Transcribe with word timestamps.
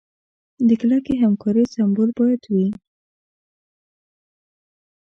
د 0.67 0.69
کلکې 0.81 1.13
همکارۍ 1.23 1.65
سمبول 1.75 2.09
باید 2.19 2.41
وي. 2.51 2.67